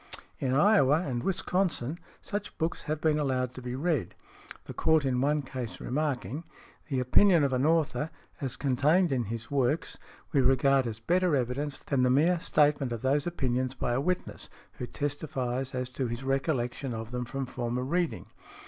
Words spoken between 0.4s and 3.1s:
|100| In Iowa and Wisconsin such books have